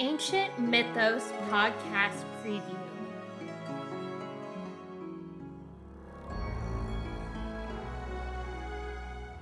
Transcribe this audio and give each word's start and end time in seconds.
Ancient 0.00 0.56
Mythos 0.60 1.24
Podcast 1.50 2.22
Preview. 2.40 2.78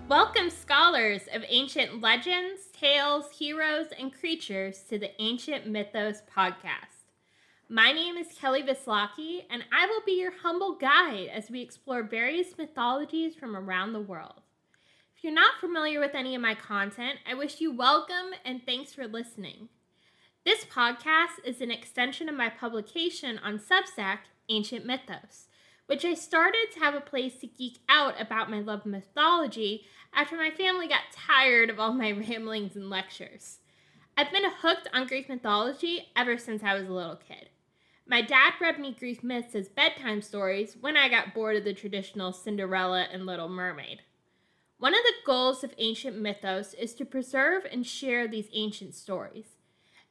Welcome, 0.09 0.49
scholars 0.49 1.29
of 1.35 1.45
ancient 1.47 2.01
legends, 2.01 2.69
tales, 2.73 3.27
heroes, 3.39 3.89
and 3.99 4.19
creatures, 4.19 4.79
to 4.89 4.99
the 4.99 5.11
Ancient 5.21 5.67
Mythos 5.67 6.23
Podcast. 6.35 7.05
My 7.69 7.93
name 7.93 8.17
is 8.17 8.29
Kelly 8.41 8.63
Vislaki, 8.63 9.41
and 9.51 9.63
I 9.71 9.85
will 9.85 10.03
be 10.07 10.19
your 10.19 10.33
humble 10.43 10.77
guide 10.77 11.29
as 11.35 11.51
we 11.51 11.61
explore 11.61 12.03
various 12.03 12.57
mythologies 12.57 13.35
from 13.35 13.55
around 13.55 13.93
the 13.93 14.01
world. 14.01 14.41
If 15.19 15.23
you're 15.23 15.35
not 15.35 15.61
familiar 15.61 16.01
with 16.01 16.15
any 16.15 16.35
of 16.35 16.41
my 16.41 16.55
content, 16.55 17.19
I 17.31 17.35
wish 17.35 17.61
you 17.61 17.77
welcome 17.77 18.33
and 18.43 18.65
thanks 18.65 18.95
for 18.95 19.07
listening. 19.07 19.69
This 20.47 20.65
podcast 20.65 21.45
is 21.45 21.61
an 21.61 21.73
extension 21.73 22.29
of 22.29 22.37
my 22.37 22.49
publication 22.49 23.41
on 23.43 23.59
Substack, 23.59 24.19
Ancient 24.49 24.87
Mythos, 24.87 25.49
which 25.87 26.05
I 26.05 26.15
started 26.15 26.69
to 26.73 26.79
have 26.79 26.95
a 26.95 27.01
place 27.01 27.39
to 27.39 27.49
geek 27.49 27.79
out 27.89 28.15
about 28.21 28.49
my 28.49 28.61
love 28.61 28.83
of 28.83 28.87
mythology 28.87 29.87
after 30.15 30.37
my 30.37 30.53
family 30.53 30.87
got 30.87 31.11
tired 31.11 31.69
of 31.69 31.81
all 31.81 31.93
my 31.93 32.13
ramblings 32.29 32.77
and 32.77 32.89
lectures. 32.89 33.59
I've 34.17 34.31
been 34.31 34.49
hooked 34.49 34.89
on 34.95 35.09
Greek 35.09 35.29
mythology 35.29 36.13
ever 36.15 36.39
since 36.39 36.63
I 36.63 36.75
was 36.75 36.87
a 36.87 36.93
little 36.93 37.17
kid. 37.17 37.49
My 38.07 38.23
dad 38.23 38.53
read 38.61 38.79
me 38.79 38.95
Greek 38.97 39.25
myths 39.25 39.57
as 39.57 39.69
bedtime 39.69 40.23
stories 40.23 40.77
when 40.81 40.97
I 40.97 41.09
got 41.09 41.35
bored 41.35 41.57
of 41.57 41.65
the 41.65 41.75
traditional 41.75 42.31
Cinderella 42.33 43.09
and 43.13 43.27
Little 43.27 43.49
Mermaid. 43.49 44.03
One 44.79 44.95
of 44.95 45.03
the 45.03 45.27
goals 45.27 45.65
of 45.65 45.75
ancient 45.79 46.17
mythos 46.21 46.73
is 46.73 46.95
to 46.95 47.05
preserve 47.05 47.65
and 47.65 47.85
share 47.85 48.29
these 48.29 48.47
ancient 48.53 48.95
stories. 48.95 49.56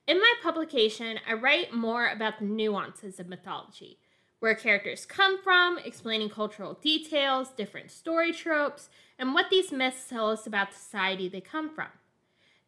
In 0.07 0.19
my 0.19 0.33
publication, 0.43 1.19
I 1.27 1.33
write 1.33 1.73
more 1.73 2.07
about 2.07 2.37
the 2.37 2.45
nuances 2.45 3.19
of 3.19 3.27
mythology, 3.27 3.97
where 4.39 4.53
characters 4.53 5.03
come 5.03 5.41
from, 5.41 5.79
explaining 5.79 6.29
cultural 6.29 6.75
details, 6.75 7.49
different 7.49 7.89
story 7.89 8.31
tropes, 8.31 8.89
and 9.17 9.33
what 9.33 9.49
these 9.49 9.71
myths 9.71 10.07
tell 10.07 10.29
us 10.29 10.45
about 10.45 10.71
the 10.71 10.77
society 10.77 11.27
they 11.27 11.41
come 11.41 11.73
from. 11.73 11.87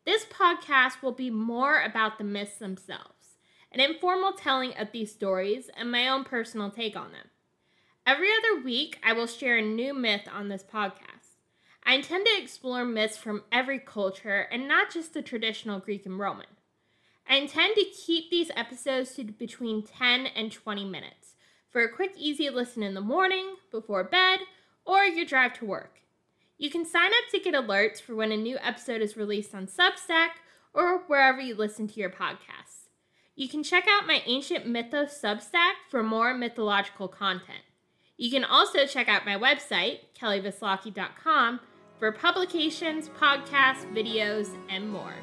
This 0.03 0.25
podcast 0.25 1.03
will 1.03 1.11
be 1.11 1.29
more 1.29 1.79
about 1.83 2.17
the 2.17 2.23
myths 2.23 2.57
themselves, 2.57 3.37
an 3.71 3.81
informal 3.81 4.31
telling 4.31 4.73
of 4.73 4.91
these 4.91 5.11
stories, 5.11 5.69
and 5.77 5.91
my 5.91 6.07
own 6.07 6.23
personal 6.23 6.71
take 6.71 6.95
on 6.95 7.11
them. 7.11 7.27
Every 8.03 8.29
other 8.31 8.63
week, 8.63 8.97
I 9.03 9.13
will 9.13 9.27
share 9.27 9.57
a 9.57 9.61
new 9.61 9.93
myth 9.93 10.27
on 10.33 10.47
this 10.47 10.63
podcast. 10.63 11.37
I 11.83 11.93
intend 11.93 12.25
to 12.25 12.41
explore 12.41 12.83
myths 12.83 13.15
from 13.15 13.43
every 13.51 13.77
culture 13.77 14.47
and 14.51 14.67
not 14.67 14.91
just 14.91 15.13
the 15.13 15.21
traditional 15.21 15.79
Greek 15.79 16.07
and 16.07 16.17
Roman. 16.17 16.47
I 17.29 17.35
intend 17.35 17.75
to 17.75 17.83
keep 17.83 18.29
these 18.29 18.51
episodes 18.55 19.13
to 19.15 19.23
between 19.23 19.83
10 19.83 20.27
and 20.27 20.51
20 20.51 20.85
minutes 20.85 21.35
for 21.69 21.83
a 21.83 21.91
quick, 21.91 22.13
easy 22.17 22.49
listen 22.49 22.83
in 22.83 22.93
the 22.93 23.01
morning, 23.01 23.55
before 23.71 24.03
bed, 24.03 24.39
or 24.85 25.03
your 25.03 25.25
drive 25.25 25.53
to 25.59 25.65
work. 25.65 25.99
You 26.57 26.69
can 26.69 26.85
sign 26.85 27.09
up 27.09 27.31
to 27.31 27.39
get 27.39 27.53
alerts 27.53 28.01
for 28.01 28.15
when 28.15 28.31
a 28.31 28.37
new 28.37 28.57
episode 28.63 29.01
is 29.01 29.17
released 29.17 29.53
on 29.53 29.67
Substack 29.67 30.29
or 30.73 30.99
wherever 31.07 31.39
you 31.39 31.55
listen 31.55 31.87
to 31.87 31.99
your 31.99 32.09
podcasts. 32.09 32.87
You 33.35 33.47
can 33.47 33.61
check 33.63 33.85
out 33.87 34.07
my 34.07 34.23
Ancient 34.25 34.65
Mythos 34.65 35.21
Substack 35.21 35.73
for 35.89 36.01
more 36.01 36.33
mythological 36.33 37.07
content. 37.07 37.61
You 38.17 38.31
can 38.31 38.43
also 38.43 38.87
check 38.87 39.07
out 39.07 39.25
my 39.25 39.35
website, 39.35 39.99
kellyvislaki.com, 40.19 41.59
for 41.99 42.11
publications, 42.11 43.09
podcasts, 43.09 43.85
videos, 43.93 44.49
and 44.69 44.89
more. 44.89 45.13